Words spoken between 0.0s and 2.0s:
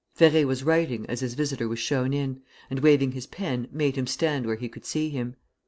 Ferré was writing as his visitor was